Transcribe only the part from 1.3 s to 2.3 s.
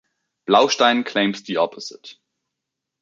the opposite.